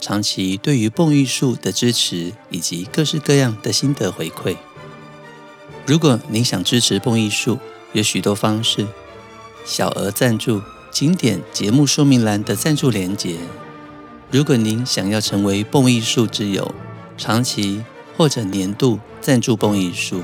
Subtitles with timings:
[0.00, 4.56] 长期对于蹦艺术的支持，以及各式各样的心得回馈。
[5.86, 7.58] 如果您想支持蹦艺术，
[7.92, 8.86] 有许多方式，
[9.64, 10.60] 小额赞助，
[10.92, 13.36] 请点节目说明栏的赞助连结。
[14.30, 16.74] 如果您想要成为蹦艺术之友，
[17.16, 17.82] 长期
[18.16, 20.22] 或者年度赞助蹦艺术，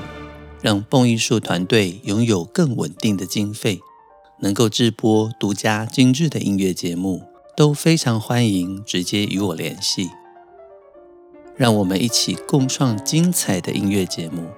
[0.61, 3.81] 让蹦艺术团队拥有更稳定的经费，
[4.41, 7.34] 能够制播独家精致的音乐节目。
[7.55, 10.11] 都非常欢迎直接与我联系，
[11.55, 14.49] 让我们一起共创精彩的音乐节目，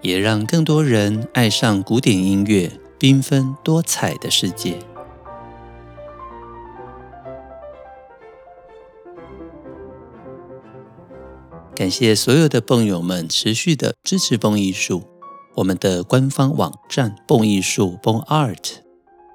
[0.00, 2.70] 也让更多人爱上古典音乐
[3.00, 4.78] 缤纷多彩的世界。
[11.74, 15.02] 感谢所有的蹦友们持续的支持蹦艺术，
[15.56, 18.89] 我们的官方网站蹦艺术蹦 Art。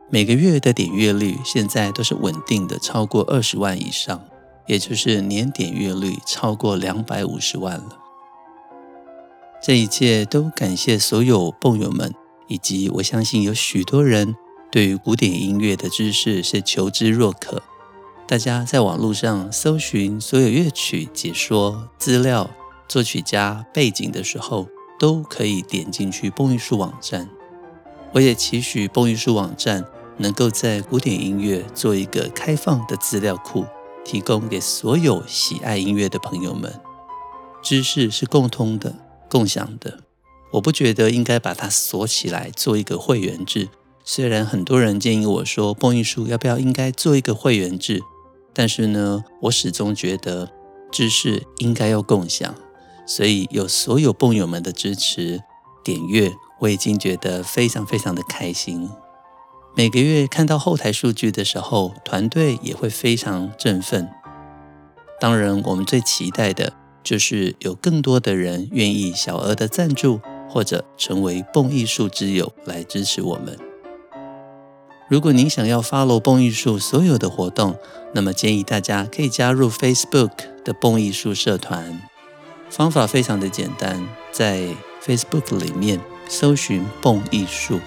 [0.08, 4.24] 每个月的点阅率现在都是稳定的，超过二十万以上，
[4.68, 7.98] 也就是年点阅率超过两百五十万了。
[9.62, 12.14] 这一切都感谢所有蹦友们，
[12.48, 14.36] 以及我相信有许多人
[14.72, 17.64] 对于古典音乐的知识是求知若渴。
[18.28, 22.52] 大家在网络上搜寻所有乐曲解说资料、
[22.88, 24.68] 作曲家背景的时候，
[25.00, 27.28] 都可以点进去蹦艺术网站。
[28.14, 29.84] 我也期许蹦艺术网站。
[30.18, 33.66] 能够在古典音乐做一个开放的资料库，
[34.04, 36.80] 提供给所有喜爱音乐的朋友们。
[37.62, 38.96] 知识是共通的、
[39.30, 40.00] 共享的。
[40.52, 43.70] 我不觉得应该把它锁起来做一个会员制。
[44.04, 48.02] 虽然很多人建议我说，蹦艺术要不要应该做一个会员制，
[48.54, 50.52] 但是呢，我始终觉得
[50.92, 52.54] 知识应该要共享。
[53.08, 55.42] 所以有所有蹦友们的支持、
[55.84, 58.90] 点阅，我已经觉得非常非常的开心。
[59.78, 64.10] 每个月看到后台数据的时候，团队也会非常振奋。
[65.20, 66.72] 当然，我们最期待的
[67.04, 73.60] 就是有更多的人愿意小额的赞助，或者成为蹦艺术之友来支持我们。
[75.10, 77.76] 如果您想要 follow 蹦艺术所有的活动，
[78.14, 80.32] 那么建议大家可以加入 Facebook
[80.64, 82.02] 的蹦艺术社团。
[82.70, 84.70] 方法非常的简单，在
[85.06, 86.00] Facebook 里面
[86.30, 87.82] 搜寻蹦艺术。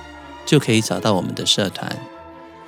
[0.49, 1.95] 就可以找到我们的社团。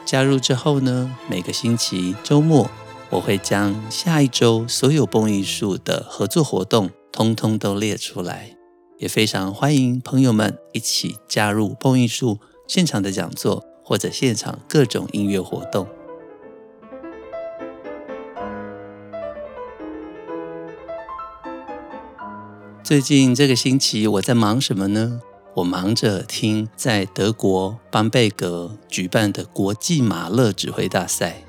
[0.04, 2.68] 加入之后呢，每个星期周末，
[3.08, 8.54] 我会将下一周所有蹦艺术的合作活动通通都列出来，
[8.98, 12.38] 也非常欢迎朋友们一起加入蹦艺术
[12.68, 15.88] 现场的讲座或者现场各种音乐活动。
[22.84, 25.22] 最近这个星期我在忙什么呢？
[25.60, 31.44] 我忙着听在德国邦贝格举办的国际马勒指挥大赛，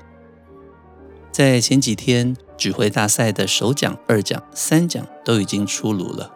[1.30, 6.30] 在前几天指挥大赛的首奖、二奖、三奖都已经出炉了。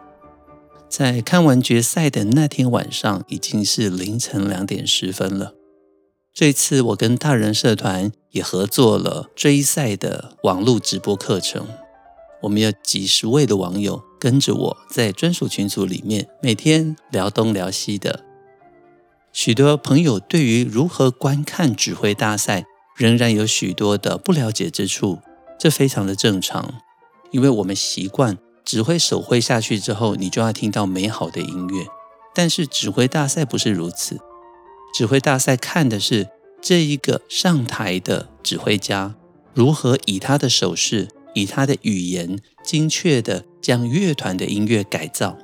[0.89, 5.53] 在看完决赛的那天晚上，已经是凌晨两点十分了。
[6.33, 11.67] 这次我跟大人社团也合作了追赛的网络直播课程。
[12.43, 18.23] 我们有几十位的网友跟着我在专属群组里面，每天聊东聊西的。
[19.33, 22.65] 许多朋友对于如何观看指挥大赛，
[22.95, 25.19] 仍然有许多的不了解之处，
[25.59, 26.75] 这非常的正常，
[27.31, 31.85] 因为我们习惯指挥手挥下去之后，你就要听到美好的音乐。
[32.33, 34.19] 但是指挥大赛不是如此，
[34.93, 36.29] 指挥大赛看的是
[36.61, 39.15] 这一个上台的指挥家
[39.53, 41.07] 如何以他的手势。
[41.37, 45.37] 以他的语言，精确地将乐团的音乐改造，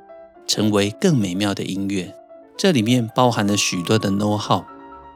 [0.44, 2.12] 成为更美妙的音乐。
[2.56, 4.64] 这里面包含了许多的 know-how。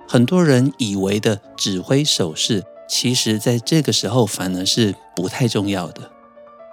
[0.07, 6.13] 很多人以为的指挥手势，其实在这个时候反而是不太重要的。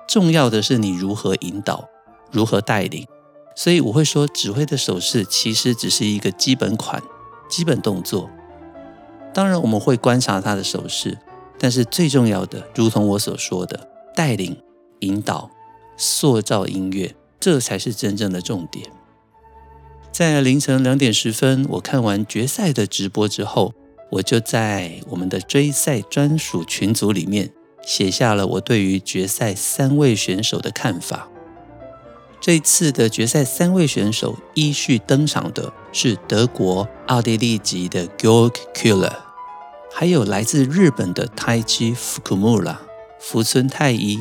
[0.08, 1.90] 重要的是你如何引导，
[2.32, 3.08] 如何带领。
[3.56, 7.02] 所以我会说，指挥的手势其实只是一个基本款、
[7.50, 8.30] 基本动作。
[9.34, 11.18] 当然，我们会观察他的手势，
[11.58, 13.90] 但是最重要的，如同我所说的。
[14.16, 14.58] 带领、
[15.00, 15.52] 引导、
[15.98, 18.90] 塑造音乐，这才是真正的重点。
[20.12, 23.74] 在凌晨两点十分，我看完决赛的直播之后，
[24.12, 27.52] 我就在我们的追赛专属群组里面
[27.86, 31.28] 写下了我对于决赛三位选手的看法。
[32.40, 39.16] 这次的决赛三位选手依序登场的是德国奥地利籍的 Georg Kühler，
[39.92, 42.78] 还有来自日本的 Taichi Fukumura
[43.28, 44.20] 福村太一，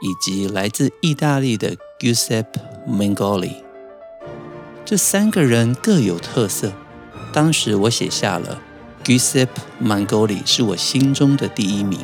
[0.00, 3.62] 以及来自意大利的 Giuseppe Mengoli。
[4.84, 6.72] 这三个人各有特色。
[7.32, 8.60] 当时我写下了
[9.04, 9.46] Giuseppe
[9.80, 12.00] Mengoli 是我心中的第一名，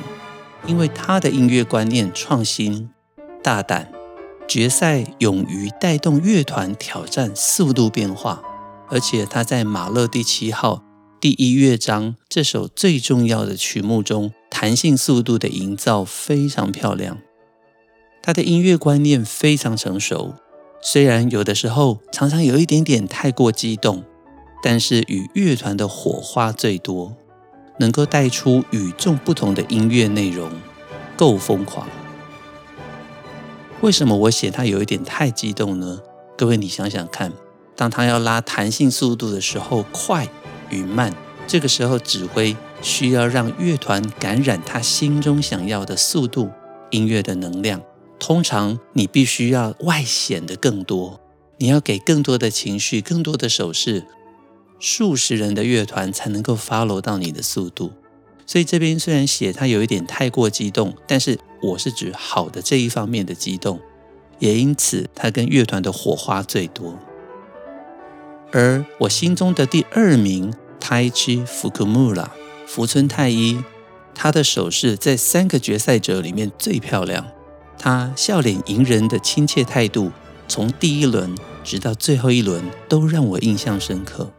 [0.68, 2.90] 因为他的音乐观念创新、
[3.42, 3.90] 大胆。
[4.46, 8.40] 决赛勇于带动乐团挑战速度变化，
[8.88, 10.84] 而且他在马勒第七号
[11.20, 17.18] 第一乐章这首最重要的曲目中，弹性速度的营造非常漂亮。
[18.22, 20.36] 他的音乐观念非常成熟，
[20.80, 24.02] 虽然有的时候常常有一点点太过激动，
[24.62, 27.14] 但是与乐团的火花最多，
[27.78, 30.50] 能够带出与众不同的音乐内容，
[31.18, 31.86] 够疯狂。
[33.82, 36.00] 为什么我写他有一点太激动呢？
[36.38, 37.30] 各位，你想想看，
[37.76, 40.26] 当他要拉弹性速度的时候，快
[40.70, 41.14] 与慢，
[41.46, 46.50] 这个时候指挥需要让乐团感染他心中想要的速度，
[46.90, 47.82] 音乐的能量。
[48.18, 51.20] 通常你必须要外显的更多，
[51.58, 54.04] 你要给更多的情绪，更多的手势，
[54.78, 57.92] 数十人的乐团才能够 follow 到你的速度。
[58.46, 63.80] 所以这边虽然写他有一点太过激动，但是我是指好的这一方面的激动，
[64.38, 66.98] 也因此他跟乐团的火花最多。
[68.52, 72.28] 而我心中的第二名 Taichi Fukumura
[72.66, 73.62] 福村太一，
[74.14, 77.26] 他的手势在三个决赛者里面最漂亮，
[77.78, 80.10] 他笑脸迎人的亲切态度，
[80.48, 84.32] 从第一轮直到最后一轮都让我印象深刻。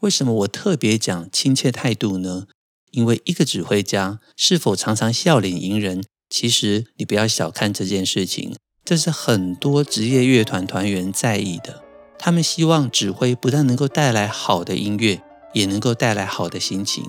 [0.00, 2.46] 为什么我特别讲亲切态度呢？
[2.90, 11.84] 因为一个指挥家是否常常笑脸迎人，其实你不要小看这件事情，这是很多职业乐团团员在意的。
[12.18, 17.04] 他们希望指挥不但能够带来好的音乐，也能够带来好的心情，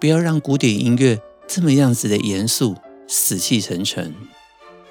[0.00, 2.76] 不要让古典音乐这么样子的严肃、
[3.06, 4.14] 死气沉沉。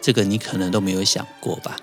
[0.01, 1.77] 这个你可能都没有想过吧？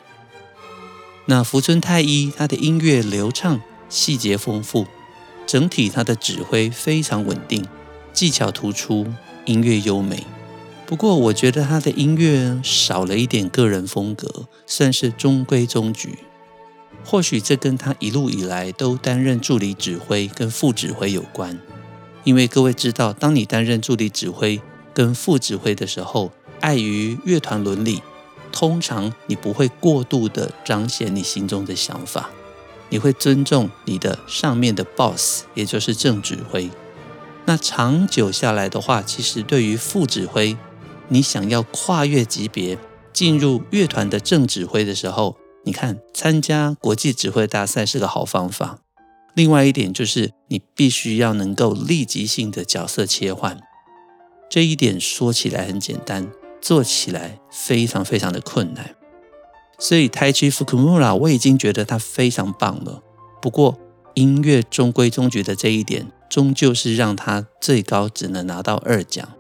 [1.26, 4.86] 那福村太一，他的音乐流畅、细节丰富，
[5.46, 7.66] 整体他的指挥非常稳定。
[8.12, 9.06] 技巧突出，
[9.46, 10.26] 音乐优美。
[10.84, 16.18] 不过，我觉得他的音乐少了一点个人风格，算是中规中矩。
[17.04, 21.58] 或许这跟他一路以来都担任助理指挥跟副指挥有关。
[22.24, 24.60] 因为各位知道，当你担任助理指挥
[24.94, 28.00] 跟副指挥的时候，碍于乐团伦理，
[28.52, 32.30] 通常你不会过度的彰显你心中的想法，
[32.90, 36.70] 你会尊重你的上面的 boss，也就是正指挥。
[37.46, 40.56] 那长久下来的话，其实对于副指挥，
[41.08, 42.78] 你想要跨越级别
[43.12, 48.80] 进入乐团的正指挥的时候，你看参加国际指挥大赛是个好方法。
[49.34, 53.60] 另外一点就是，你必须要能够立即性的角色切换。
[54.50, 56.30] 这一点说起来很简单，
[56.60, 58.94] 做起来非常非常的困难。
[59.78, 63.02] 所以 Taichi Fukumura 我已经觉得他非常棒了。
[63.40, 63.78] 不过
[64.14, 66.12] 音乐中规中矩的这一点。
[66.32, 69.34] 终究是让他最高只能拿到二奖。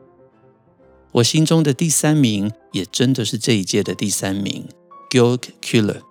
[1.12, 4.68] 我心中的第三名也真的是这一届的第三名
[5.08, 6.02] ，Georg Kühler。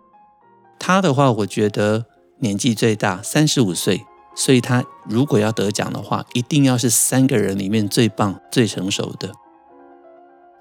[0.84, 2.08] 他的话，我觉得
[2.40, 4.04] 年纪最大，三十五岁，
[4.36, 9.32] 所以他如果要得奖的话，一定要是三个人里面最棒、最成熟的。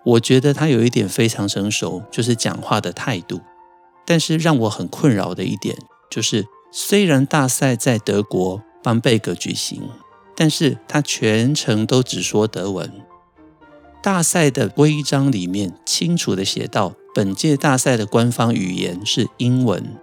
[0.04, 3.40] 我觉得他有一点非常成熟，就是讲话的态度。
[4.04, 5.74] 但是让我很困扰的一点
[6.10, 9.88] 就是，虽然大赛在德国邦贝格举行。
[10.36, 12.90] 但是他全程都只说德文。
[14.02, 19.98] 大赛的规章里面清楚地写到，本届大赛的官方语言是英文。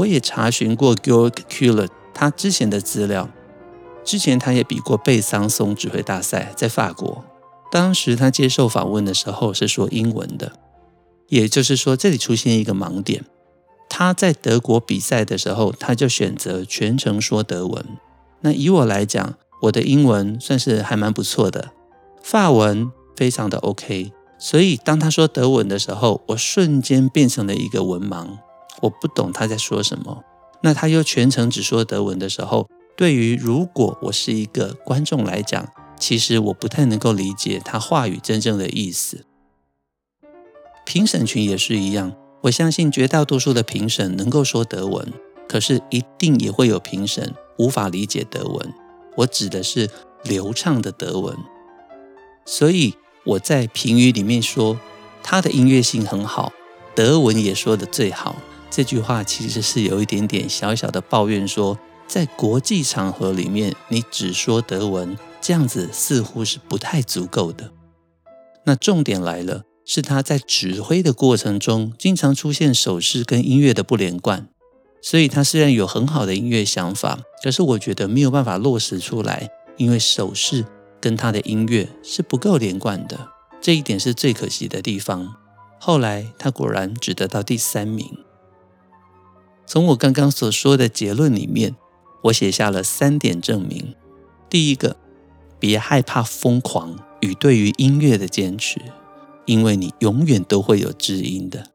[0.00, 3.28] 我也查询过 Georg Kühler 他之前的资料，
[4.04, 7.24] 之前他也比过贝桑松指挥大赛，在法国。
[7.70, 10.52] 当时他接受访问的时候是说英文的，
[11.28, 13.24] 也就是说这里出现一个盲点。
[13.88, 17.84] 他在德国比赛的时候，他就选择全程说德文。
[18.40, 21.70] 那以我来讲，我的英文算是还蛮不错的，
[22.22, 28.38] 法文非常的 OK，所以当他说德文的时候，我瞬间变成了一个文盲，
[28.82, 30.22] 我不懂他在说什么。
[30.62, 35.66] 那他又全程只说德文的时候，对于如果我是一个观众来讲，
[35.98, 39.24] 其实我不太能够理解他话语真正的意思。
[40.84, 45.12] 评审群也是一样，我相信绝大多数的评审能够说德文，
[45.48, 48.74] 可是一定也会有评审无法理解德文。
[49.16, 49.88] 我指的是
[50.24, 51.36] 流畅的德文，
[52.44, 52.94] 所以
[53.24, 54.78] 我在评语里面说
[55.22, 56.52] 他的音乐性很好，
[56.94, 58.36] 德文也说得最好，
[58.70, 67.72] 这句话其实是有一点点小小的抱怨说，在国际场合里面，你只说德文，这样子似乎是不太足够的。
[68.64, 74.48] 那重点来了，是他在指挥的过程中，经常出现手势跟音乐的不连贯。
[75.02, 80.64] 所以他虽然有很好的音乐想法，可是我觉得没有办法落实出来，因为手势
[81.00, 83.28] 跟他的音乐是不够连贯的，
[83.60, 85.34] 这一点是最可惜的地方。
[85.80, 88.06] 后来他果然只得到第三名。
[89.70, 91.76] 从我刚刚所说的结论里面，
[92.24, 93.94] 我写下了三点证明：
[94.48, 94.96] 第一个，
[95.60, 98.80] 别害怕疯狂与对于音乐的坚持，
[99.44, 101.68] 因为你永远都会有知音的。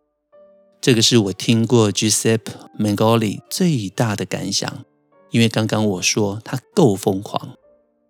[0.81, 4.83] 这个是我听过 Giuseppe Mengoli 最大的感想，
[5.31, 7.55] 因为刚刚我说他够疯狂，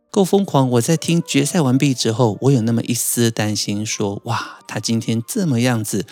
[0.10, 0.68] 够疯狂。
[0.72, 6.08] 我在听决赛完毕之后，我有那么一丝担心，说：哇，他今天这么样子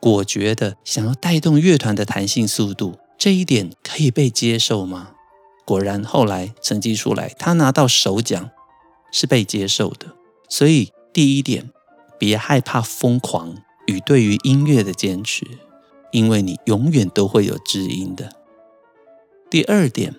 [0.00, 5.12] 果决的想要带动乐团的弹性速度，这一点可以被接受吗？
[5.64, 8.50] 果然后来成绩出来，他拿到首奖
[9.12, 10.14] 是被接受的。
[10.48, 11.70] 所以第一点，
[12.18, 13.56] 别害怕疯狂。
[13.86, 15.46] 与对于音乐的坚持，
[16.12, 18.30] 因为你永远都会有知音的。
[19.48, 20.14] 第二点，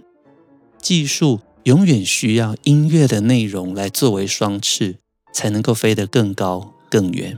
[0.82, 4.98] 技术永远需要音乐的内容来作为双翅，
[5.32, 7.38] 才能够飞得更高更远。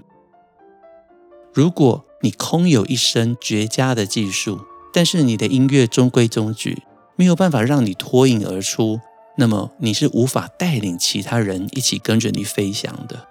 [1.54, 4.62] 如果你空有一身绝佳的技术，
[4.94, 6.84] 但是你的音乐中规中矩，
[7.16, 9.00] 没有办法让你脱颖而出，
[9.38, 13.28] 那么你是无法带领其他人一起跟着你飞翔的。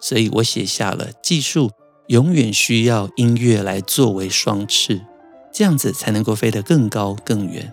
[0.00, 1.70] 所以我写下了技术。
[2.08, 5.02] 永远需要音乐来作为双翅，
[5.52, 7.70] 这样子才能够飞得更高更远。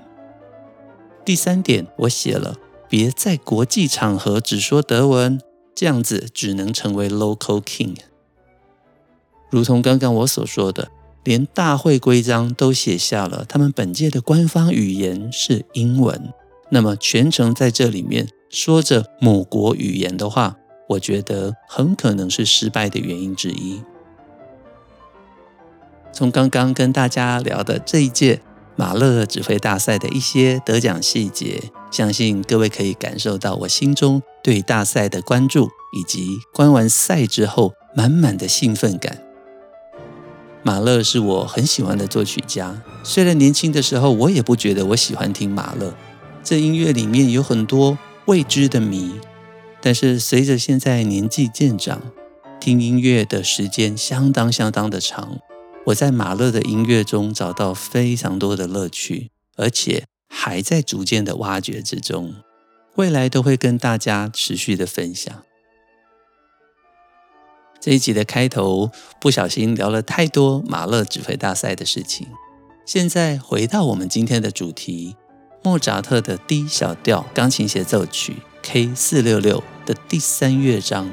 [1.24, 2.58] 第三点，我写了，
[2.90, 5.40] 别在国际场合只说德文，
[5.74, 7.96] 这样子只能成为 local king。
[9.50, 10.90] 如同刚刚我所说的，
[11.24, 16.34] 连大会规章都写下了，他们本届的官方语言是英文，
[16.70, 20.58] 那么全程在这里面说着母国语言的话，
[20.90, 23.82] 我觉得很可能是失败的原因之一。
[26.14, 28.42] 从刚刚跟大家聊的这一届
[28.76, 39.25] 马勒指挥大赛的一些得奖细节，相信各位可以感受到我心中对大赛的关注，以及观完赛之后满满的兴奋感。
[40.66, 45.96] 马勒是我很喜欢的作曲家，虽然年轻的时候我也不觉得我喜欢听马勒，
[46.44, 47.96] 这音乐里面有很多
[48.26, 49.12] 未知的谜，
[49.80, 52.02] 但是随着现在年纪渐长，
[52.60, 55.38] 听音乐的时间相当相当的长。
[55.86, 62.34] 我在马勒的音乐中找到非常多的乐趣，而且还在逐渐的挖掘之中，
[62.96, 65.44] 未来都会跟大家持续的分享。
[67.86, 68.90] 这一集的开头
[69.20, 72.28] 不小心聊了太多马勒指挥大赛的事情，
[72.84, 75.16] 现在回到我们今天的主题：
[75.62, 81.12] 莫扎特的 D 小调钢琴协奏曲 K 四六六的第三乐章。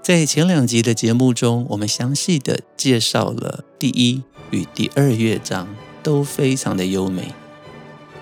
[0.00, 5.68] 在前两集的节目中，我们详细的介绍了第一与第二乐章，
[6.02, 7.34] 都非常的优美。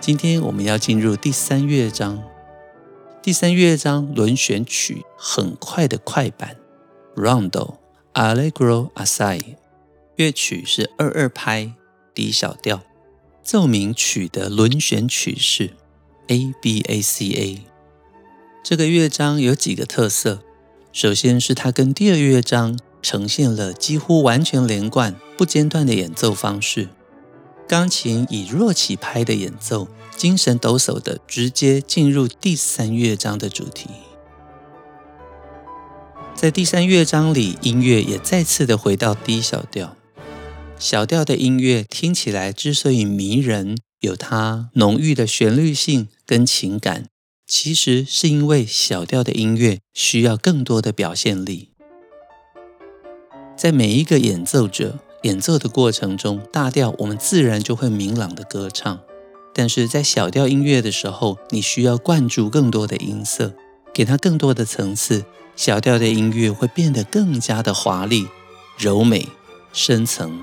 [0.00, 2.20] 今天我们要进入第三乐章。
[3.22, 6.56] 第三乐章轮旋曲很快的快板
[7.14, 7.76] ，Rondo
[8.12, 9.56] Allegro assai，
[10.16, 11.72] 乐曲是二二拍
[12.14, 12.82] D 小调，
[13.42, 15.70] 奏鸣曲的轮旋曲式
[16.28, 17.62] A B A C A。
[18.62, 20.40] 这个乐章有几个特色。
[20.92, 26.88] 首先是它跟第二乐章呈现了几乎完全连贯、不间断的演奏方式，
[27.66, 33.90] 钢琴以弱起拍的演奏，精神抖擞的直接进入第三乐章的主题。
[36.44, 39.96] 在第三乐章里，音乐也再次的回到 D 小调，
[40.78, 47.06] 小调的音乐听起来之所以迷人，有它浓郁的旋律性跟情感。
[47.46, 51.70] 其实是因为小调的音乐需要更多的表现力，
[53.56, 59.00] 在每一个演奏者演奏的过程中，大调我们自然就会明朗的歌唱，
[59.54, 63.54] 但是在小调音乐的时候，你需要灌注更多的音色，
[63.94, 65.24] 给它更多的层次，
[65.56, 68.28] 小调的音乐会变得更加的华丽、
[68.76, 69.28] 柔美、
[69.72, 70.40] 深层。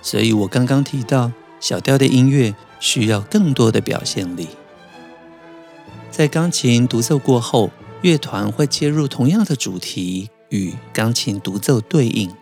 [0.00, 4.48] 所以我刚刚提到，小调的音乐需要更多的表现力。
[6.10, 7.70] 在钢琴独奏过后，
[8.02, 12.32] 乐团会接入同样的主题与钢琴独奏对应。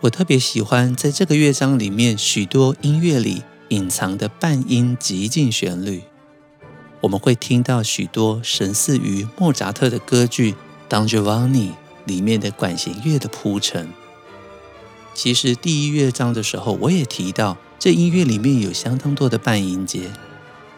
[0.00, 6.02] 我特别喜欢在这个乐章里面许多音乐里隐藏的半音极进旋律。
[7.00, 10.52] 我们会听到许多神似于莫扎特的歌剧
[10.88, 11.70] 《Don Giovanni》
[12.04, 13.88] 里面的管弦乐的铺陈。
[15.14, 20.10] 其实第一乐章的时候，我也提到，这音乐里面有相当多的半音阶。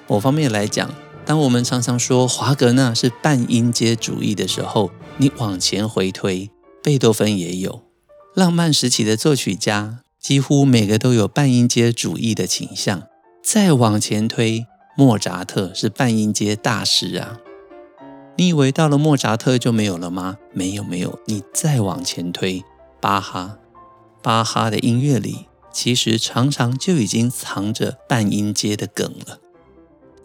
[0.07, 6.51] 某方面来讲，当我们常常说华格纳是半音阶主义的时候，你往前回推，
[6.83, 7.83] 贝多芬也有。
[8.35, 13.03] 浪漫时期的作曲家几乎每个都有半音阶主义的倾向。
[13.43, 14.67] 再往前推，
[15.01, 17.39] 莫扎特是半音阶大师啊。
[18.37, 20.37] 你以为到了莫扎特就没有了吗？
[20.53, 21.19] 没有，没有。
[21.25, 22.63] 你再往前推，
[23.01, 23.57] 巴哈。
[24.21, 29.39] 巴哈的音乐里，其实常常就已经藏着半音阶的梗了。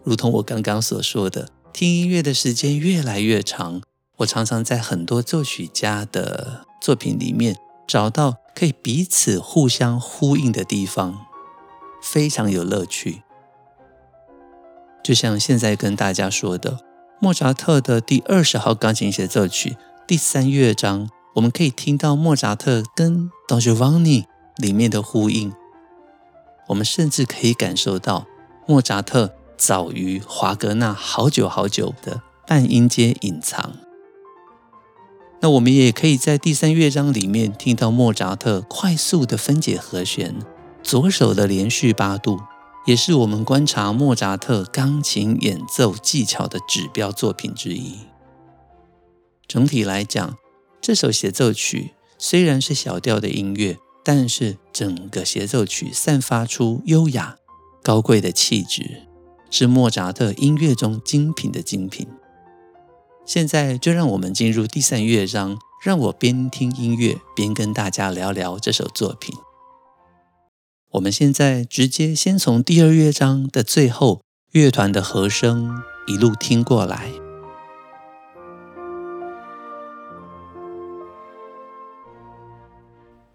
[0.04, 3.80] 如同我刚刚所说的，听音乐的时间越来越长，
[4.18, 7.56] 我常常在很多作曲家的作品里面
[7.88, 11.24] 找到可以彼此互相呼应的地方，
[12.02, 13.22] 非常有乐趣。
[15.06, 16.80] 就像现在跟大家说的，
[17.20, 21.08] 莫扎特的第二十号钢琴协奏曲第三乐章。
[21.36, 24.24] 我们可以听到莫扎特跟 Don Giovanni
[24.56, 25.52] 里面的呼应，
[26.66, 28.26] 我们甚至可以感受到
[28.66, 33.74] 莫扎特早于华格纳好久好久的半音阶隐藏。
[35.38, 40.34] 那我们也可以在第三乐章里面听到莫扎特快速的分解和弦，
[40.82, 42.40] 左手的连续八度，
[42.86, 47.98] 也是我们观察莫扎特钢琴演奏技巧的指标作品之一。
[49.48, 50.36] 整体来讲，
[50.80, 57.36] 这首协奏曲虽然是小调的音乐，但是整个协奏曲散发出优雅、
[57.82, 59.02] 高贵的气质，
[59.50, 62.06] 是莫扎特音乐中精品的精品。
[63.24, 69.34] 现在就让我们进入第三乐章，让我边听音乐边跟大家聊聊这首作品。
[70.92, 77.10] 我们现在直接先从第二乐章的最后乐团的和声一路听过来。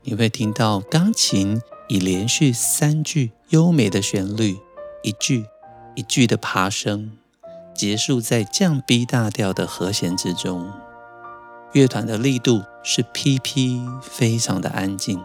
[0.03, 4.57] 你会听到钢琴以连续三句优美的旋律，
[5.03, 5.45] 一句
[5.95, 7.11] 一句的爬升，
[7.75, 10.71] 结束在降 B 大调的和弦之中。
[11.73, 15.21] 乐团的力度是 PP，非常的安静。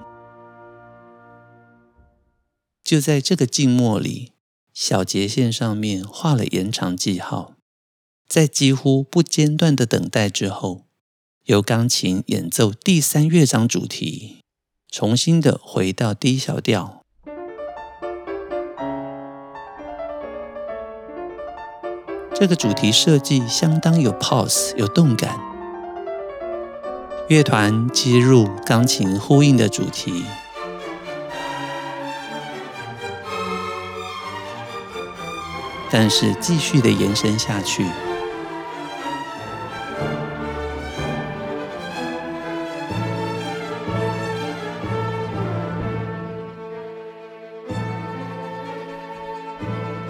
[2.87, 4.31] 就在这个静默里，
[4.73, 7.55] 小节线上面画了延长记号，
[8.29, 10.85] 在几乎不间断的等待之后，
[11.47, 14.37] 由钢琴演奏第三乐章主题。
[14.89, 17.03] 重新的回到 D 小调，
[22.33, 25.41] 这个主题设计相当有 pause，有动感。
[27.29, 30.25] 乐团接入钢琴呼应的主题，
[35.91, 37.87] 但是继续的延伸下去。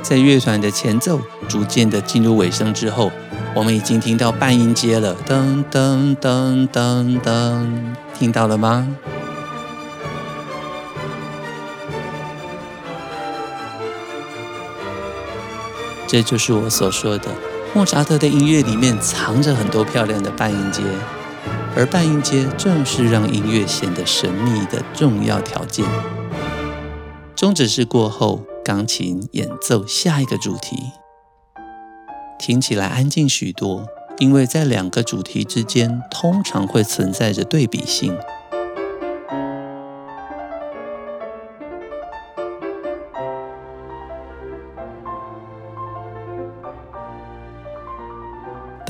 [0.02, 3.10] 在乐团的前奏逐渐的进入尾声之后，
[3.54, 7.66] 我们已经听到半音阶了，噔噔噔噔噔，
[8.16, 8.86] 听到了吗？
[16.06, 17.28] 这就是我所说的，
[17.74, 20.82] 莫扎特的音乐里面藏着很多漂亮的半音阶，
[21.76, 25.84] 而半音阶正是让音乐显得神秘的重要条件。
[27.34, 28.46] 终止式过后。
[28.66, 30.76] 钢琴演奏下一个主题，
[32.36, 33.86] 听起来安静许多，
[34.18, 38.18] 因为在两个主题之间通常会存在着对比性。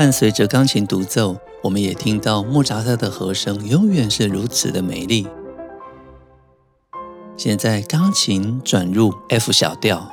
[0.06, 5.26] 伴随着钢琴独奏，我们也听到莫扎特的和声永远是如此的美丽。
[7.36, 10.08] 现在钢琴转入 F 小调，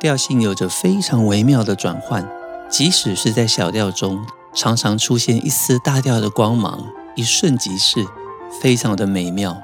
[0.00, 2.26] 调性有着非常微妙的转换，
[2.70, 8.06] 即使是在小调中，常常出现一丝大调的光芒，一瞬即逝，
[8.62, 9.62] 非常的美妙。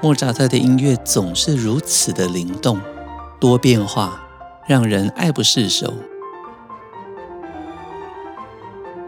[0.00, 2.80] 莫扎特的音乐总是如此的灵动、
[3.40, 4.22] 多变化，
[4.68, 5.92] 让人爱不释手。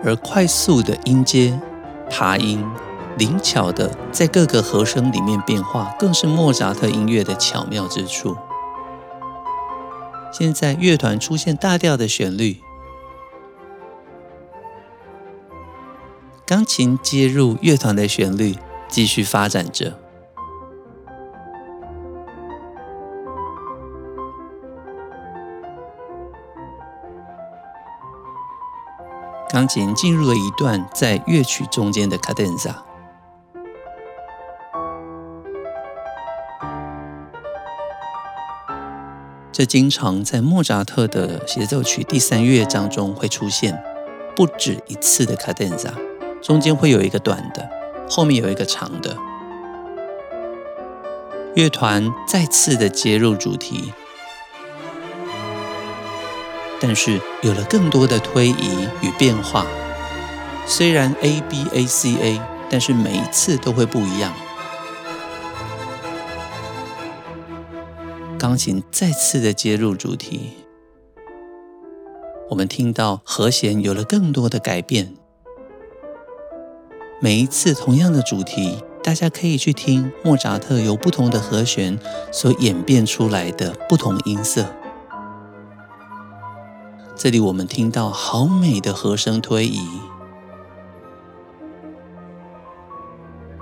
[0.03, 1.61] 而快速的音阶、
[2.11, 2.67] 爬音、
[3.17, 8.37] 灵巧的在各个和声里面变化，更是莫扎特音乐的巧妙之处。
[10.33, 12.57] 现在乐团出现大调的旋律，
[16.45, 18.57] 钢琴接入乐团的旋律，
[18.89, 20.00] 继续发展着。
[29.53, 32.85] 钢琴进入了一段在乐曲中间的卡顿萨。
[39.51, 43.83] 这经常在莫扎特的协奏曲第三乐章中会出现
[44.37, 45.93] 不止一次的卡顿萨，
[46.41, 47.69] 中间会有一个短的，
[48.09, 49.17] 后面有一个长的。
[51.57, 53.93] 乐团再次的接入主题，
[56.81, 59.67] 但是有了更多的推移与变化。
[60.67, 62.41] 虽然 A B A C A，
[62.71, 64.33] 但是每一次都会不一样。
[68.39, 70.55] 钢琴再次的接入主题，
[72.49, 75.15] 我们听到和弦有了更多的改变。
[77.21, 78.83] 每一次同样的主题。
[79.03, 81.99] 大家可以去听莫扎特由不同的和弦
[82.31, 84.67] 所演变出来的不同音色。
[87.23, 89.87] 这里我们听到好美的和声推移，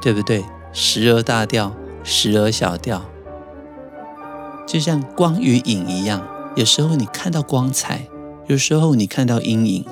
[0.00, 0.44] 对不对？
[0.72, 3.02] 时而大调，时而小调，
[4.64, 6.24] 就像光与影一样。
[6.54, 8.06] 有时候你看到光彩，
[8.46, 9.84] 有时候你看到阴影，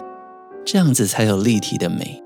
[0.64, 2.22] 这样子才有立体的美。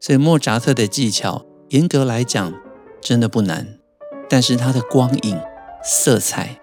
[0.00, 1.44] 所以莫扎特的技巧。
[1.68, 2.54] 严格来讲，
[3.02, 3.78] 真的不难，
[4.26, 5.38] 但是它的光影、
[5.84, 6.58] 色彩、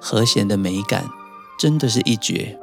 [0.00, 1.06] 和弦的美感，
[1.58, 2.56] 真的是一绝。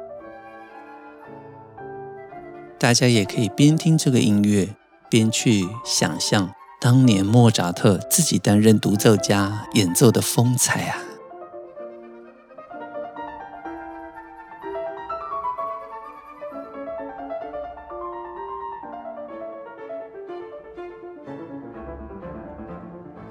[2.86, 4.76] 大家也可以边听这个音乐，
[5.10, 11.02] 边去想象当年莫扎特自己担任独奏家演奏的风采啊！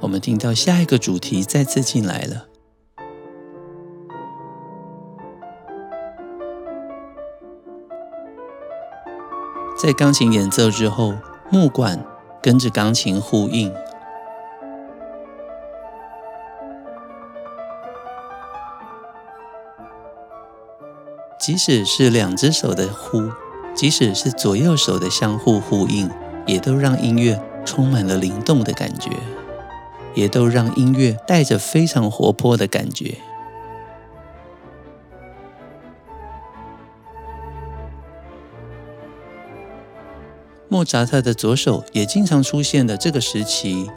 [0.01, 2.47] 我们听到下一个主题再次进来了，
[9.77, 11.13] 在钢琴演奏之后，
[11.51, 12.03] 木管
[12.41, 13.73] 跟着钢琴呼应。
[21.39, 23.29] 即使是两只手的呼，
[23.75, 26.09] 即使是左右手的相互呼应，
[26.47, 29.11] 也都让音乐充满了灵动的感觉。
[30.15, 33.17] 也都让音乐带着非常活泼的感觉。
[40.75, 43.89] 莫扎特的左手也经常出现的这个时期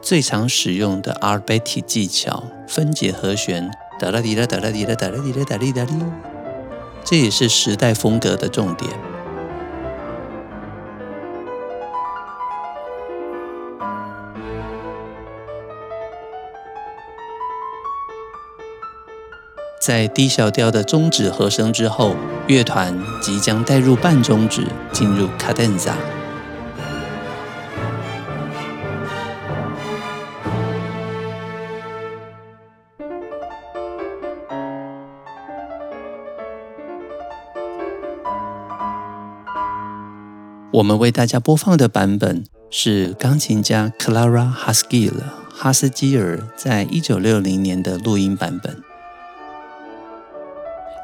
[0.00, 5.92] 最常使用的 Arbeti 技巧，分解和弦，哒啦滴啦哒啦滴啦哒啦滴啦哒哩哒哩，
[7.04, 9.15] 这也是时代风格的重点。
[19.78, 22.16] 在低小调的终止和声之后，
[22.48, 25.94] 乐团即将带入半终止，进入卡顿萨。
[40.72, 45.14] 我们为大家播放的版本是钢琴家 Clara Haskell
[45.54, 48.85] 哈斯基尔在一九六零年的录音版本。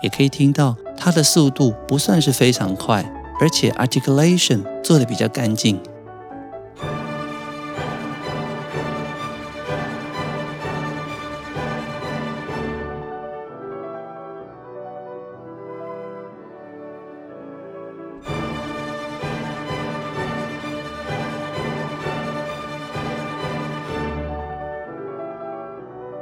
[0.03, 3.03] 也可以听到它的速度不算是非常快，
[3.41, 5.81] 而且 articulation 做的比较干净。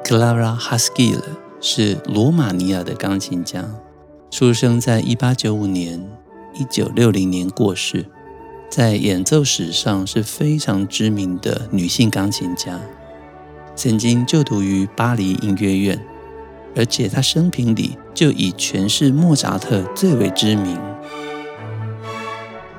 [0.05, 1.40] Clara Haskell。
[1.63, 3.63] 是罗马尼亚的钢琴家，
[4.31, 6.03] 出生在一八九五年，
[6.55, 8.07] 一九六零年过世，
[8.71, 12.81] 在演奏史上是非常知名的女性钢琴家，
[13.77, 16.01] 曾经就读于巴黎音乐院，
[16.75, 20.79] 而且她生平里就以诠释莫扎特最为知名。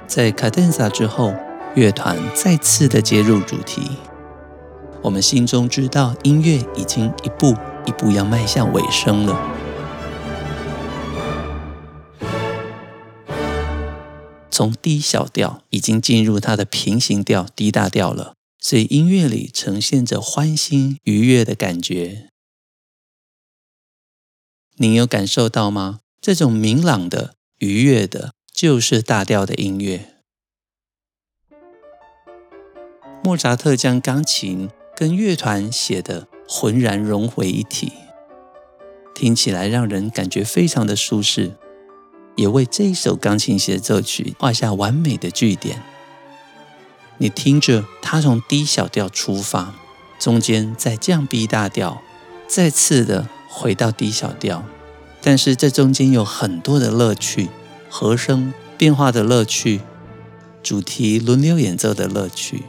[0.08, 1.36] 在卡顿萨之后，
[1.76, 3.84] 乐团再次的接入主题，
[5.04, 7.56] 我们心中知道音乐已经一步。
[7.86, 9.36] 一步要迈向尾声了，
[14.52, 22.28] 从低小调已经进入它的平行调低大调了，所以音乐里呈现着欢欣愉悦的感觉。
[24.78, 26.00] 您有感受到吗？
[26.22, 30.16] 这种明朗的、愉悦的，就是大调的音乐。
[33.24, 36.28] 莫扎特将钢琴跟乐团写的。
[36.54, 37.94] 浑然融为一体，
[39.16, 41.56] 听起来让人感觉非常的舒适。
[42.36, 45.82] 也为这一首钢琴协奏曲画下完美的句点。
[47.20, 49.76] 你听着，它从 D 小调出发，
[50.20, 52.02] 中间再降 B 大调，
[52.48, 54.66] 再次的回到 D 小调，
[55.22, 57.48] 但是这中间有很多的乐趣，
[57.90, 59.80] 和声变化的乐趣，
[60.62, 62.64] 主题轮流演奏的乐趣，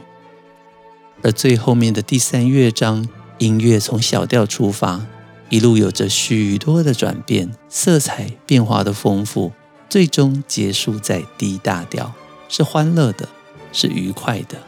[1.21, 5.05] 而最后面的第三乐章，音乐从小调出发，
[5.49, 9.51] 一路有着许多的转变，色彩变化的丰富，
[9.89, 12.13] 最终结束在 D 大调，
[12.47, 13.29] 是欢乐的。
[13.75, 14.59] 是愉快的。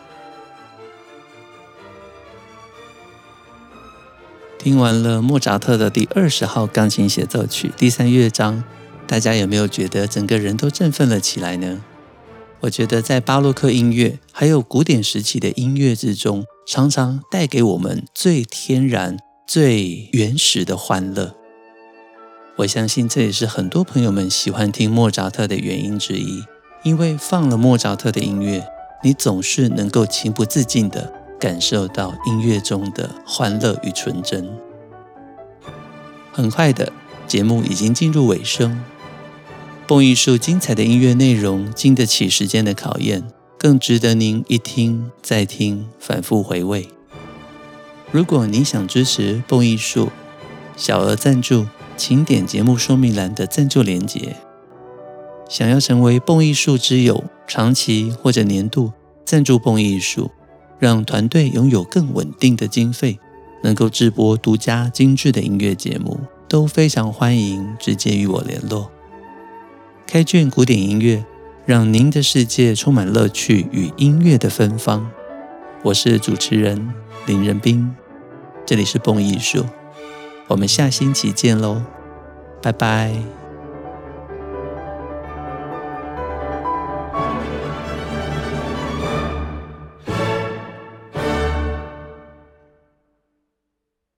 [4.57, 8.63] 听完了莫扎特的第二十号钢琴协奏曲第三乐章，
[9.05, 11.83] 大家有没有觉得整个人都振奋了起来呢？
[12.61, 21.35] 我觉得在巴洛克音乐还有古典时期的音乐之中，常常带给我们最天然、最原始的欢乐。
[22.57, 26.43] 我相信这也是很多朋友们喜欢听莫扎特的原因之一，
[26.83, 28.65] 因为放了莫扎特的音乐。
[29.03, 34.49] 你总是能够情不自禁地感受到音乐中的欢乐与纯真。
[36.31, 36.91] 很快的，
[37.27, 38.83] 节目已经进入尾声。
[39.85, 43.23] 蹦艺术精彩的音乐内容经得起时间的考验，
[43.65, 46.87] 更值得您一听再听，反复回味。
[48.11, 50.09] 如果您想支持蹦艺术，
[50.77, 51.65] 小额赞助，
[51.97, 54.35] 请点节目说明栏的赞助连结。
[55.49, 58.93] 想要成为蹦艺术之友，长期或者年度
[59.25, 60.29] 赞助蹦艺术，
[60.77, 63.17] 让团队拥有更稳定的经费，
[63.63, 68.91] 能够制播独家精致的音乐节目，都非常欢迎直接与我联络。
[70.05, 71.25] 开卷古典音乐，
[71.65, 75.09] 让您的世界充满乐趣与音乐的芬芳。
[75.81, 76.93] 我是主持人
[77.25, 77.95] 林仁斌，
[78.67, 79.65] 这里是蹦艺术，
[80.47, 81.81] 我们下星期见喽，
[82.61, 83.34] 拜拜。